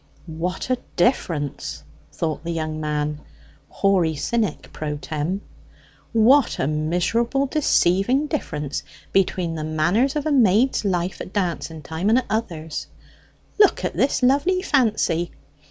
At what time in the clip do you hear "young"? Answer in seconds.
2.49-2.81